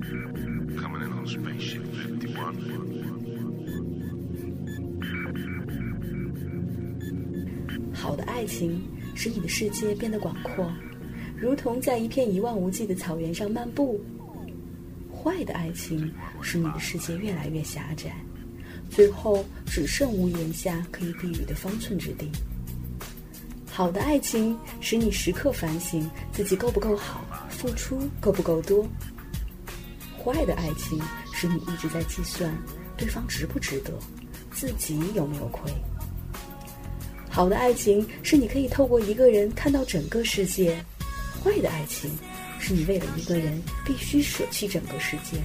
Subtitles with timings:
[0.00, 1.78] Coming in on space
[7.92, 8.80] 好的爱情
[9.14, 10.72] 使你的世界变得广阔，
[11.36, 14.00] 如同在一片一望无际的草原上漫步。
[15.12, 18.16] 坏的爱情使你的世界越来越狭窄，
[18.88, 22.30] 最后只剩屋檐下可以避雨的方寸之地。
[23.66, 28.88] 好的爱情使你时刻反省自己够不够好，付出够不够多。
[30.22, 31.00] 坏的爱情
[31.32, 32.54] 使你一直在计算
[32.96, 33.92] 对方值不值得，
[34.52, 35.72] 自己有没有亏。
[37.28, 40.76] 好的爱情是你可以透过一个人看到整个世界，
[41.42, 42.10] 坏的爱情
[42.58, 45.38] 是你为了一个人必须舍弃整个世界。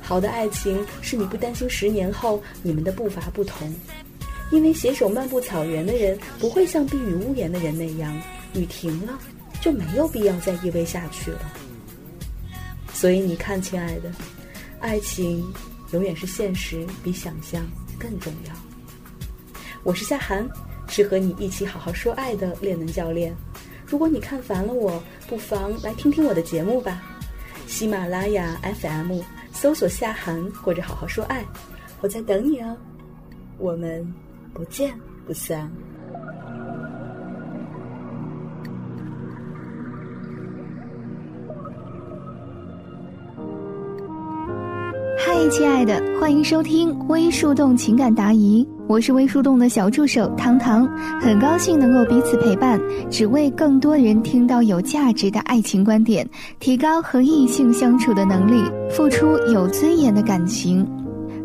[0.00, 3.72] 好的爱情是你不担心十年后你们的步伐不同，
[4.50, 8.20] 因为携手漫步草原的人不会像避雨屋檐的人那样，
[8.54, 9.18] 雨停了
[9.60, 11.52] 就没有必要再依偎下去了。
[12.94, 14.10] 所以你看，亲爱的，
[14.80, 15.44] 爱情
[15.92, 17.62] 永远是现实比想象
[17.98, 18.54] 更重要。
[19.82, 20.48] 我是夏涵，
[20.88, 23.34] 是和你一起好好说爱的恋能教练。
[23.84, 27.02] 如果你看烦了我，不妨来听听我的节目吧。
[27.66, 29.20] 喜马拉雅 FM
[29.52, 31.44] 搜索夏涵或者好好说爱，
[32.00, 32.76] 我在等你哦。
[33.58, 34.06] 我们
[34.54, 35.70] 不见不散。
[45.36, 50.88] 嗨，亲爱的，欢迎收听微树洞情感答疑，我是微树洞的小助手糖糖，
[51.20, 56.24] 很高兴能够彼此陪伴，只为更多人听到有价值的爱情观点，
[56.60, 60.88] 提高和异性相处的能力，付出有尊严的感情。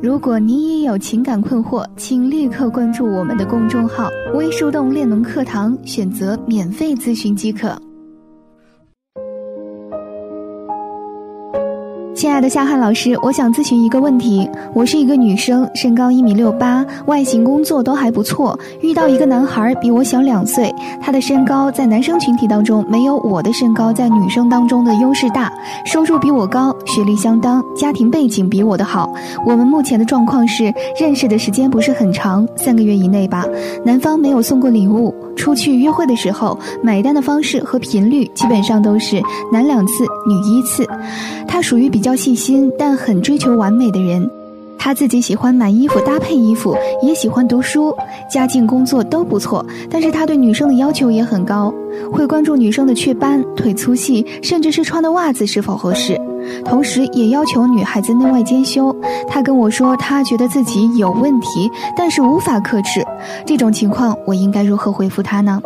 [0.03, 7.75] 如果你也有情感困惑，请立刻关注我们的公众号“微树洞恋能课堂”，选择免费咨询即可。
[12.19, 14.45] 亲爱的夏汉老师，我想咨询一个问题。
[14.73, 18.59] 我是一个女生，身高一米六八，外形工作都还不错。
[18.81, 20.69] 遇到一个男孩比我小两岁，
[20.99, 25.49] 他的身高在男生群体当中没有我的身高在女生当中的优势大，
[25.85, 29.09] 收入比我高，学历相当，家庭背景比我的好。
[29.45, 33.45] 我们目前的状况是认识的时间不是很长，三个月以内吧。
[33.85, 39.19] 男方没有送过礼物，出去约会的时候买单的方式和频率基本上都是
[39.51, 40.87] 男两次，女一次。
[41.47, 42.15] 他属于比较。
[42.19, 44.29] 细心但很追求完美的人，
[44.77, 47.95] 他自己喜欢买衣服搭配衣服，也喜欢读书，
[48.29, 49.65] 家境工作都不错。
[49.89, 51.73] 但是他对女生的要求也很高，
[52.11, 56.19] 会关注女生的雀斑、腿粗细，甚至是穿的袜子是否合适，
[56.65, 58.95] 同时也要求女孩子内外兼修。
[59.27, 63.05] 他跟我说，他觉得自己有问题，但是无法克制。
[63.45, 65.61] 这种情况，我应该如何回复他呢？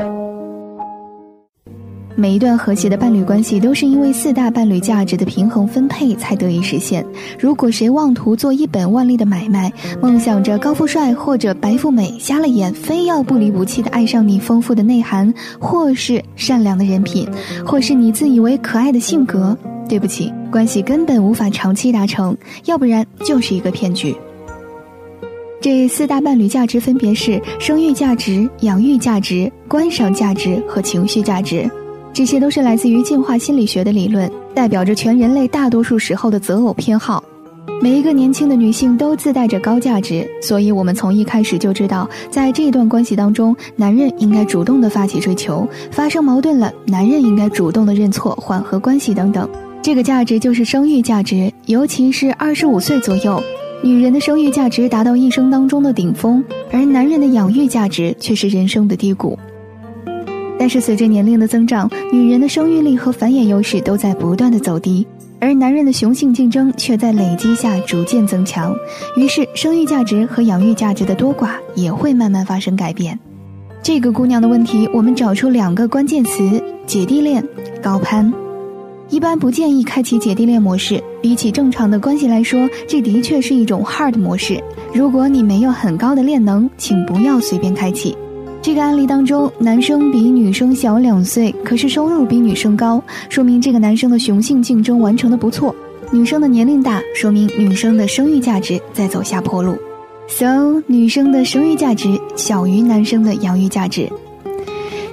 [2.15, 7.03] 每一段和谐的伴侣关系都是因为四大伴侣价值的平衡分配才得以实现。
[7.39, 17.27] 如果谁妄图做一本万利的买卖，梦想着高富帅或者白富美，瞎了眼，非要不离不弃的爱上你丰富的内涵，或是善良的人品，
[17.65, 19.57] 或是你自以为可爱的性格，
[19.87, 22.35] 对不起，关系根本无法长期达成，
[22.65, 24.15] 要不然就是一个骗局。
[25.61, 31.69] 这四大伴侣价值分别是生育价值、养育价值、观赏价值和情绪价值。
[32.11, 37.23] 这些都是来自于进化心理学的理论，代表着全人类大多数时候的择偶偏好。
[37.81, 49.49] 每一个年轻的女性都自带着高价值，所以我们从一开始就知道，在这段关系当中，男人应该主动的发起追求，发生矛盾了，男人应该主动的认错，缓和关系等等。
[49.83, 53.43] 这个价值就是生育价值，尤其是二十五岁左右，
[53.83, 59.37] 女人的生育价值达到一生当中的顶峰，而男人的养育价值却是人生的低谷。
[60.57, 65.05] 但是随着年龄的增长，女人的生育力和繁衍优势都在不断的走低，
[65.41, 68.73] 而男人的雄性竞争却在累积下逐渐增强。
[69.17, 73.19] 于是，生育价值和养育价值的多寡也会慢慢发生改变。
[73.81, 77.45] 这个姑娘的问题，我们找出两个关键词：姐弟恋、
[77.81, 78.33] 高攀。
[79.13, 84.59] 一般不建议开启姐弟恋模式，比起正常的关系来说，这的确是一种 hard 模式。
[84.91, 88.17] 如果你没有很高的恋能，请不要随便开启。
[88.59, 92.99] 这个案例当中，男生比女生小两岁，可是收入比女生高，
[93.29, 95.75] 说明这个男生的雄性竞争完成的不错。
[96.11, 99.77] 女生的年龄大，说明女生的生育价值在走下坡路。
[100.27, 104.09] So，女生的生育价值小于男生的养育价值。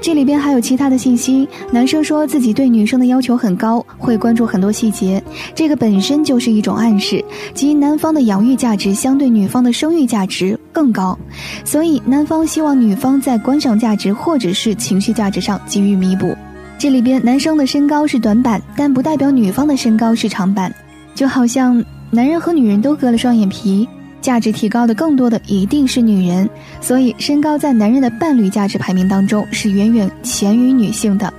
[0.01, 1.49] 这里边还有其他的信息。
[1.71, 5.23] 男生说自己对女生的要求很高，会关注很多细节，
[5.55, 7.25] 这个本身就是一种暗示，
[7.55, 11.19] 即男方的养育价值相对女方的生育价值更高，
[11.65, 16.35] 所以男方希望女方在观赏价值或者是情绪价值上给予弥补。
[16.79, 20.75] 这里边男生的身高是短板，但不代表女方的身高是长板。
[21.15, 23.87] 就好像男人和女人都割了双眼皮，
[24.21, 26.49] 价值提高的更多的一定是女人。
[26.81, 31.33] 所以身高在男人的伴侣价值排名当中是远远前于女性的。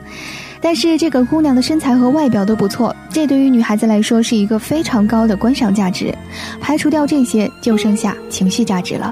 [0.63, 6.13] 但是这个姑娘的身材和外表都不错，这对于女孩子来说是一个非常高的观赏价值。
[6.59, 9.11] 排除掉这些，就剩下情绪价值了。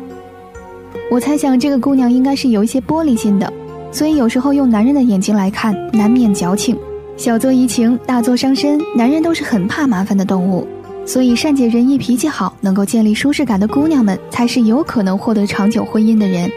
[1.09, 3.51] 我猜想这个姑娘应该是有一些玻璃心的。
[3.91, 6.77] 所以有时候用男人的眼睛来看，难免矫情，
[7.17, 8.79] 小作怡情，大作伤身。
[8.95, 10.67] 男人都是很怕麻烦的动物，
[11.05, 16.49] 所以善解人意、脾气好、能够建立舒适感的姑娘们，才是有可能获得长久婚姻的人。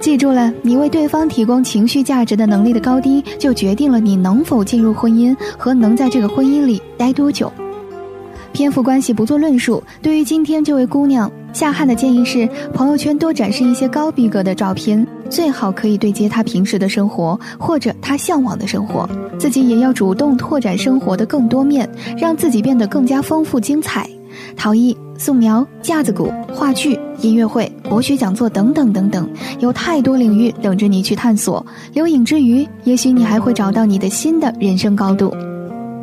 [0.00, 7.52] 记住了，你为对方提供情绪价值的能力的高低，就决定了你能否进入婚姻和能在这个婚姻里待多久。
[8.52, 9.82] 篇幅关系不做论述。
[10.00, 11.30] 对于今天这位姑娘。
[11.54, 19.08] 夏汉的建议是，朋友圈多展示一些高逼格的照片，最好可以对接他平时的生活或者他向往的生活。
[19.38, 24.04] 自己也要主动拓展生活的更多面，让自己变得更加丰富精彩。
[24.56, 29.28] 陶艺、素描、架子鼓、话剧、音乐会、博学讲座等等等等，
[29.60, 31.64] 有太多领域等着你去探索。
[31.92, 35.32] 留影之余，也许你还会找到你的新的人生高度。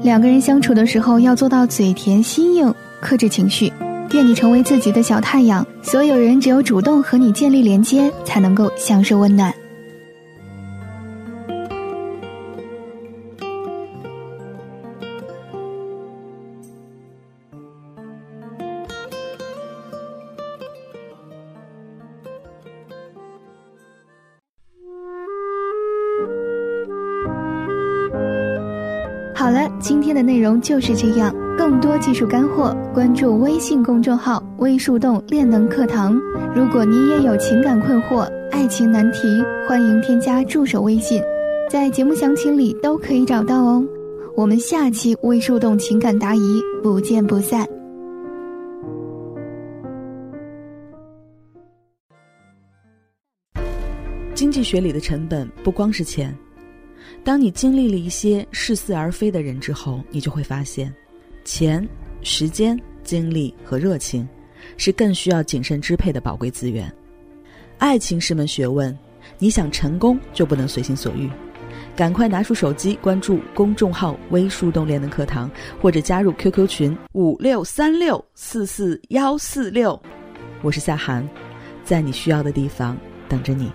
[0.01, 3.71] 两个人相处的时候，要做到嘴甜心硬，克制情绪。
[4.13, 9.53] 愿你成为自己的小太阳，所有人只有主动和你建立连接，才能够享受温暖。
[29.33, 31.40] 好了，今天的内容就是这样。
[31.57, 36.19] 更多技术干货，关注微信公众号“微树洞练能课堂”。
[36.55, 38.21] 如果你也有情感困惑、
[38.51, 41.21] 爱情难题，欢迎添加助手微信，
[41.69, 43.83] 在节目详情里都可以找到哦。
[44.35, 47.67] 我们下期微树洞情感答疑不见不散。
[54.33, 56.35] 经济学里的成本不光是钱，
[57.23, 60.91] 当你经历了一些似是而非的人之后，你就会发现。
[61.43, 61.87] 钱、
[62.21, 64.27] 时间、精力和热情，
[64.77, 66.91] 是更需要谨慎支配的宝贵资源。
[67.77, 68.97] 爱情是门学问，
[69.39, 71.29] 你想成功就不能随心所欲。
[71.95, 75.51] 赶快拿出手机，关注公众号“微树洞练的课堂”，
[75.81, 79.99] 或者加入 QQ 群五六三六四四幺四六。
[80.61, 81.27] 我是夏涵，
[81.83, 82.97] 在你需要的地方
[83.27, 83.71] 等着你。